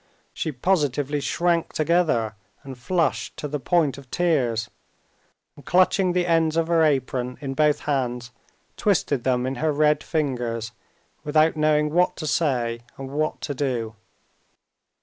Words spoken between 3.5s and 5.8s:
point of tears, and